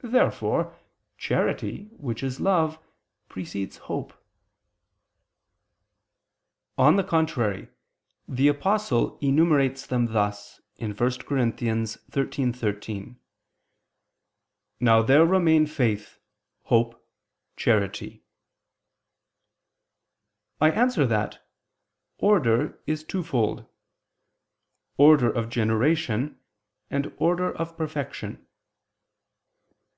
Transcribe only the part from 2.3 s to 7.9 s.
love, precedes hope. On the contrary,